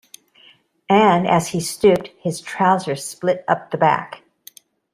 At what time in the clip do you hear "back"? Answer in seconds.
3.77-4.23